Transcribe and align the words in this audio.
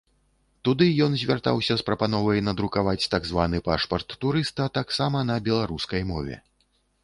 Туды 0.69 0.85
ён 1.05 1.11
звяртаўся 1.23 1.73
з 1.81 1.85
прапановай 1.89 2.41
надрукаваць 2.47 3.09
так 3.17 3.29
званы 3.35 3.57
пашпарт 3.69 4.19
турыста 4.25 4.63
таксама 4.81 5.25
на 5.33 5.41
беларускай 5.49 6.01
мове. 6.13 6.35